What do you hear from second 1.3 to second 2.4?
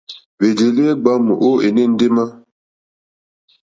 o ene ndema.